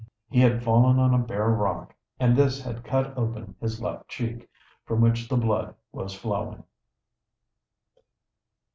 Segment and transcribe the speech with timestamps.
[0.31, 4.49] He had fallen on a bare rock, and this had cut open his left cheek,
[4.83, 6.63] from which the blood was flowing.